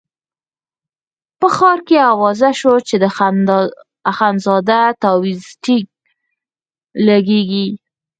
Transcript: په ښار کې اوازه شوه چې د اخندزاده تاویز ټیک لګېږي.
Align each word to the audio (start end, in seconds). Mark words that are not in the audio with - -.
په 1.39 1.47
ښار 1.55 1.79
کې 1.87 1.97
اوازه 2.13 2.49
شوه 2.59 2.77
چې 2.87 2.95
د 3.03 3.05
اخندزاده 4.11 4.81
تاویز 5.03 5.43
ټیک 5.63 5.87
لګېږي. 7.07 7.67